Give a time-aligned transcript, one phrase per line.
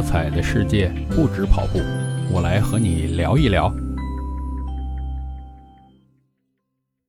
[0.00, 1.78] 多彩的世界不止跑步，
[2.32, 3.70] 我来和你聊一聊。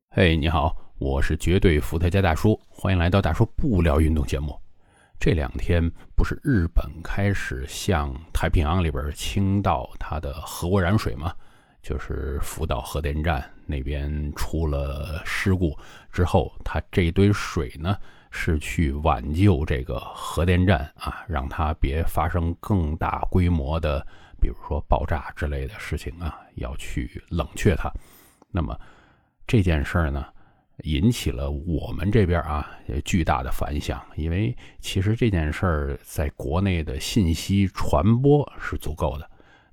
[0.10, 4.54] 嘿，你好，我是绝对伏特加大叔，欢迎来到大叔不聊运动节目。
[5.18, 11.34] 这两天不是日本开始向太平洋里边倾倒它的核污染水吗？
[11.82, 15.74] 就是福岛核电站那边出了事故
[16.12, 17.96] 之后，它这堆水呢
[18.32, 24.04] 是去挽救这个核电站啊，让它别发生更大规模的，
[24.40, 27.92] 比如说爆炸之类的事情啊，要去冷却它。
[28.50, 28.76] 那么
[29.46, 30.26] 这件事儿呢？
[30.84, 32.68] 引起了我们这边啊
[33.06, 39.31] 巨大的反响，因为其实这件事儿在国内的信息传播是足够的。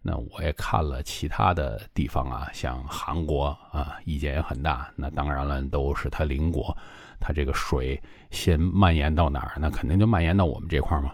[0.09, 4.91] 那我也看了其他的地方啊，像韩国啊，意见也很大。
[4.97, 6.75] 那当然了，都是它邻国，
[7.21, 8.01] 它这个水
[8.31, 11.13] 先蔓延到哪儿，那肯定就蔓延到我们这块嘛。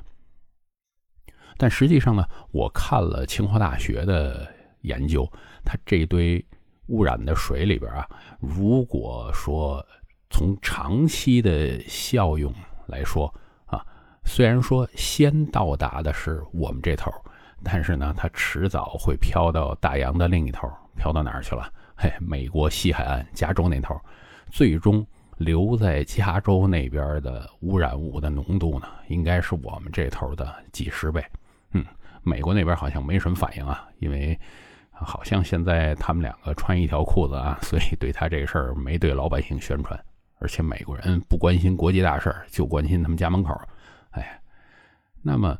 [1.56, 4.48] 但实际上呢，我看了清华大学的
[4.82, 5.28] 研究，
[5.64, 6.44] 它这堆。
[6.88, 8.06] 污染的水里边啊，
[8.40, 9.82] 如果说
[10.28, 12.52] 从长期的效用
[12.88, 13.82] 来说啊，
[14.26, 17.10] 虽然说先到达的是我们这头，
[17.64, 21.68] 但是呢，它迟早会飘到大洋的另一头，飘到哪儿去了？
[21.96, 23.98] 嘿，美国西海岸加州那头，
[24.50, 25.04] 最终
[25.38, 31.24] 留在加州那边的污染物的浓度呢，应该是我们这头的几十倍。
[31.72, 31.84] 嗯，
[32.22, 34.38] 美国那边好像没什么反应啊，因为。
[34.96, 40.00] 好像现在他们两个穿一条裤子啊， 所以对他这事儿没对老百姓宣传，
[40.38, 43.60] 而且美国人不关心国际大事儿，就关心他们家门口。
[44.10, 44.40] 哎，
[45.20, 45.58] 那么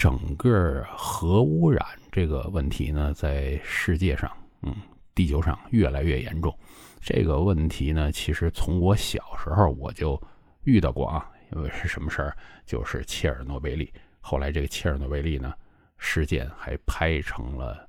[0.00, 4.74] 整个核污染这个问题呢，在世界上，嗯，
[5.14, 6.58] 地球上越来越严重。
[7.02, 10.18] 这个问题呢，其实从我小时候我就
[10.64, 12.34] 遇到过啊，因为是什么事儿？
[12.64, 13.92] 就是切尔诺贝利。
[14.20, 15.52] 后来这个切尔诺贝利呢
[15.98, 17.86] 事件还拍成了。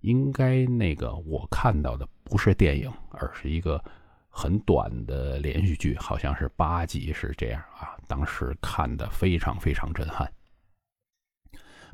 [0.00, 3.78] 应该那个我看到的不是电影，而是一个
[4.30, 7.94] 很短的连续剧，好像是八集，是这样啊。
[8.08, 10.26] 当时看的非常非常震撼。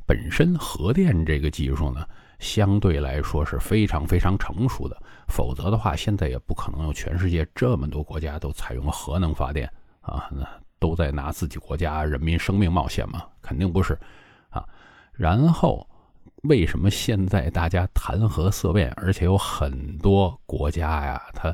[0.08, 2.04] 本身核电这个技术呢，
[2.40, 4.96] 相对来说是非常非常成熟的，
[5.28, 9.70] 否则的话，现在也不可能有全世界这么多国家都采用核能发电
[10.00, 10.44] 啊，那
[10.78, 13.96] 都在拿自己国家人民生命冒险嘛，肯定不是
[14.48, 14.64] 啊。
[15.12, 15.86] 然后。
[16.44, 21.52] 为什么现在大家谈核色变，而且有很多国家呀，他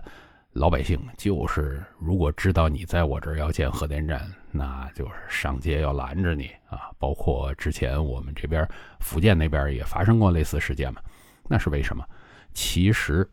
[0.53, 6.91] 老百姓就是如果知道你在我这儿要建核电站，那就是上街要拦着你啊！
[6.99, 8.65] 包括之前我们这边
[9.01, 11.01] 福建那边也发生过类似事件嘛，
[11.49, 12.07] 那是为什么？
[12.53, 13.29] 其实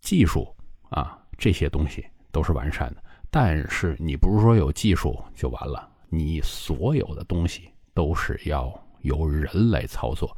[0.00, 0.54] 技术
[0.90, 8.72] 啊这些东西都是完善的，但是你不是说有技术就完了，你所有的东西都是要。
[9.02, 10.30] 由人来操作，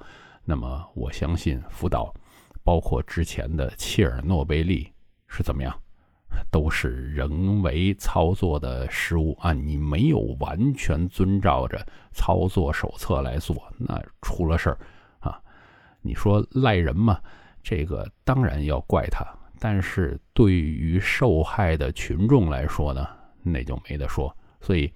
[0.42, 2.10] 那么我相信福岛，
[2.62, 4.90] 包括之前的切尔诺贝利
[5.28, 5.78] 是怎么样，
[6.50, 9.52] 都是人为操作的失误啊！
[9.52, 14.78] 你没有完全遵照着操作手册来做，那出了事儿
[15.20, 15.40] 啊！
[16.00, 17.20] 你说赖人吗？
[17.62, 19.26] 这个当然要怪他，
[19.58, 23.06] 但是对于受害的群众来说呢，
[23.42, 24.34] 那就没得说。
[24.60, 24.92] 所以。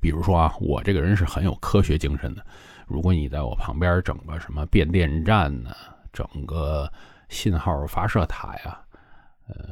[0.00, 2.42] 比如说啊，我这个人是很有科学精神的。
[2.86, 5.70] 如果你在我旁边整个什么变电站呢，
[6.14, 6.90] 整个
[7.28, 8.80] 信号发射塔呀，
[9.48, 9.66] 呃，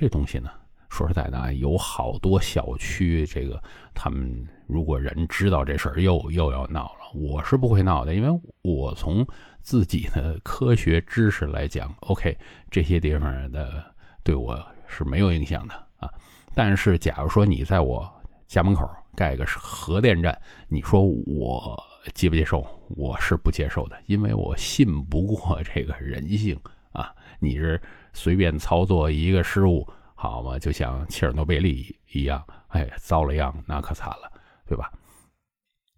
[0.00, 0.48] 这东西呢，
[0.88, 3.62] 说实在的啊，有好多小区，这个
[3.92, 7.00] 他们如果人知道这事儿，又又要闹了。
[7.12, 9.26] 我是不会闹的，因为我从
[9.60, 12.34] 自己的科学知识来讲，OK，
[12.70, 13.84] 这些地方的
[14.24, 16.08] 对我是没有影响的啊。
[16.54, 18.10] 但是假如说你在我
[18.46, 21.78] 家门口，盖个核电站，你说我
[22.14, 22.66] 接不接受？
[22.96, 26.58] 我是不接受的，因为我信不过这个人性
[26.92, 27.14] 啊！
[27.38, 27.80] 你是
[28.12, 30.58] 随便操作一个失误，好吗？
[30.58, 34.30] 就像切尔诺贝利一样，哎，遭了殃，那可惨了，
[34.66, 34.90] 对吧？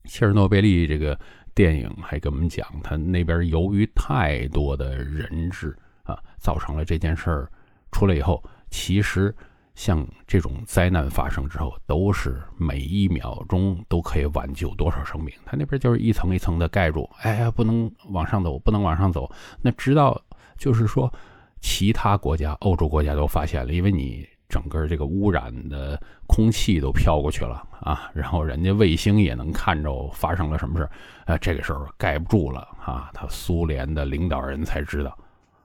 [0.04, 1.18] 切尔诺贝利这个
[1.54, 7.50] 电影还跟我们讲，他那边由于太多的人质啊，造成了这件事儿
[7.90, 9.34] 出来以后，其实。
[9.74, 15.34] 像这种灾难发生之后，都是每一秒钟都可以挽救多少生命？
[15.46, 19.32] 他那边就是一层一层的盖住，哎呀，不能往上走，不能往上走。
[19.62, 20.22] 那直到
[20.62, 21.12] 就是说，
[21.60, 30.88] 其他国家、欧洲国家都发现了，因为你整个这个污染的空气都飘过去了啊，然后人家卫星也能看着发生了什么事
[31.26, 35.18] 啊，这个时候盖不住了啊，他苏联的领导人才知道，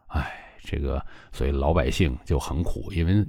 [0.08, 0.34] 哎，
[0.64, 1.00] 这个
[1.32, 3.24] 所以老百姓就很苦，因为。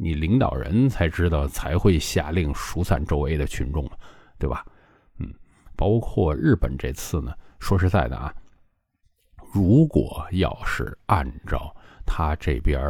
[0.00, 3.84] 你领导人才知道，才会下令疏散周围的群众，
[4.38, 4.64] 对吧？
[5.18, 5.28] 嗯，
[5.74, 8.32] 包括日本这次呢，说实在的啊，
[9.52, 11.74] 如果要是按照
[12.06, 12.80] 他这边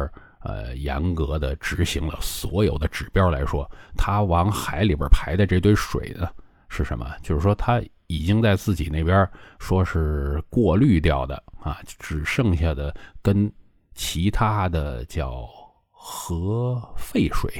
[0.41, 6.27] 呃严格的执行了所有的指标来说，他往海里边排的这堆水呢
[6.67, 7.05] 是什么？
[7.21, 9.29] 就是说他已经在自己那边
[9.59, 13.51] 说是过滤掉的啊，只剩下的跟
[13.93, 15.47] 其他的叫
[15.91, 17.51] 核废水。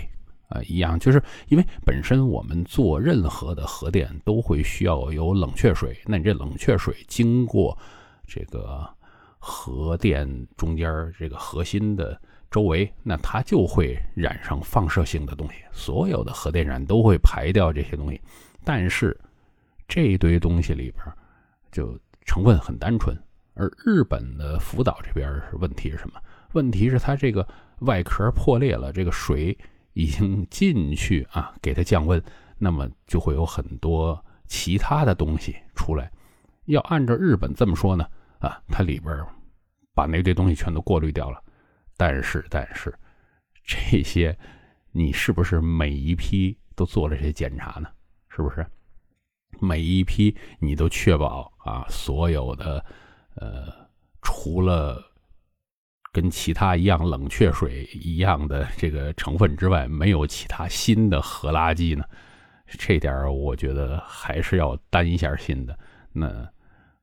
[0.50, 7.78] 啊，一样，就是因为本身我们做任何的核电都会需要有冷却水，那你这冷却水经过
[8.30, 8.88] 这个
[9.40, 12.18] 核电中间这个核心的
[12.52, 15.56] 周围，那它就会染上放射性的东西。
[15.72, 18.22] 所有的核电站都会排掉这些东西，
[18.64, 19.20] 但是
[19.88, 21.04] 这一堆东西里边
[21.72, 23.18] 就成分很单纯。
[23.56, 26.22] 而日本的福岛这边是问题是什么？
[26.54, 27.46] 问题是它这个
[27.80, 29.58] 外壳破裂了，这个水。
[29.94, 32.24] 已经进去啊，给它降温，
[32.58, 36.10] 那么就会有很多其他的东西出来。
[36.66, 38.06] 要按照日本这么说呢，
[38.40, 39.16] 啊，它里边
[39.94, 41.42] 把那堆东西全都过滤掉了。
[41.96, 42.94] 但是，但是
[43.64, 44.38] 这些
[44.92, 47.90] 你是不是每一批都做了这些检查呢？
[48.30, 48.66] 是不是
[49.60, 52.84] 每一批你都确保啊，所有的
[53.36, 53.72] 呃，
[54.22, 55.06] 除了。
[56.12, 62.04] 跟其他一样冷却水一样的这个成分之外，没有其他新的核垃圾呢？
[62.66, 65.80] 这点我觉得还是要担一下心的。
[66.12, 66.52] 那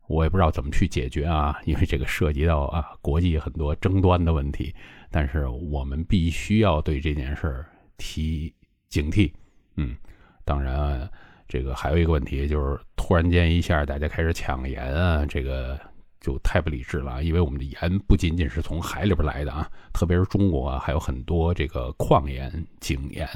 [0.09, 4.75] 我也不知道怎么去解决啊，因为这个涉及到啊国际很多争端的问题。
[5.11, 7.65] 但是我们必须要对这件事
[7.97, 8.53] 提
[8.89, 9.33] 警惕。
[9.77, 9.97] 嗯，
[10.45, 11.09] 当然，
[11.49, 15.79] 这个还有一个问题就是，突然间一下大家开始抢盐啊，这个。
[16.19, 23.29] 就太不理智了，因为我们的盐不仅仅是从海里边来的啊，特别是中国啊，还有很多这个矿盐、井盐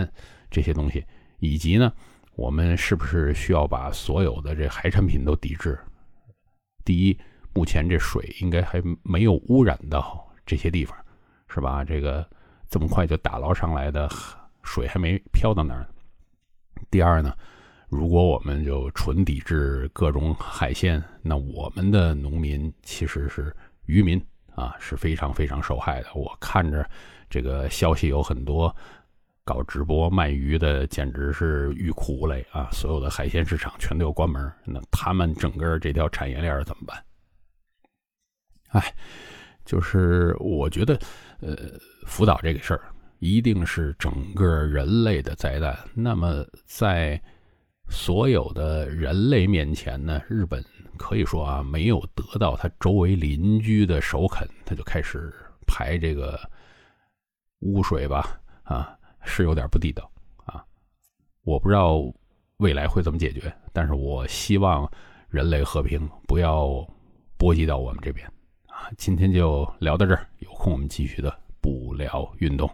[0.51, 1.05] 这些东西，
[1.39, 1.93] 以及呢，
[2.35, 5.79] 我们是不是需要把所有的这海产品都抵制？
[6.91, 7.17] 第一，
[7.55, 10.99] 目前这水应该还没有污染到这些地方，
[11.47, 11.85] 是吧？
[11.85, 12.29] 这个
[12.69, 14.11] 这么快就打捞上来的
[14.65, 15.87] 水还没飘到那儿。
[16.91, 17.33] 第二呢？
[17.89, 23.55] 如果我们就纯抵制各种海鲜，那我们的农民其实是
[23.87, 24.21] 渔民
[24.57, 26.09] 啊，是非常非常受害的。
[26.15, 26.85] 我看着
[27.29, 28.75] 这个消息有很多
[29.51, 32.69] 搞直播卖鱼的，简直是欲哭无泪啊！
[32.71, 37.05] 所有的海鲜市场全都要关门，那他们整个这条产业链怎么办？
[38.69, 38.95] 哎，
[39.65, 40.97] 就是我觉得，
[41.41, 41.57] 呃，
[42.07, 42.83] 福岛这个事儿
[43.19, 45.77] 一定是整个人类的灾难。
[45.95, 47.21] 那么在
[47.89, 50.65] 所有的人类面前呢，日本
[50.97, 55.35] 可以说啊，没有得到他周围邻居的首肯，他就开始
[55.67, 56.39] 排这个
[57.63, 60.11] 污水吧，啊，是有点不地道
[60.45, 60.65] 啊。
[61.43, 62.01] 我不知道
[62.59, 64.91] 未来会怎么解决，但是我希望
[65.29, 66.87] 人类和平不要
[67.37, 68.27] 波及到我们这边
[68.67, 68.91] 啊。
[68.97, 72.71] 今天就聊到这儿，有空我们继续的不聊运动。